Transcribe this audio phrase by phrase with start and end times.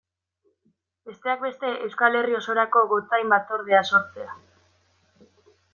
[1.09, 4.35] Besteak beste Euskal Herri osorako gotzain batzordea sortzea.